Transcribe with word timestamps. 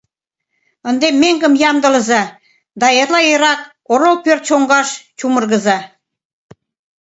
—Ынде 0.89 1.07
меҥгым 1.21 1.53
ямдылыза 1.69 2.23
да 2.79 2.87
эрла 3.01 3.21
эрак 3.33 3.61
орол 3.91 4.15
пӧрт 4.23 4.43
чоҥгаш 4.47 4.89
чумыргыза... 5.17 5.77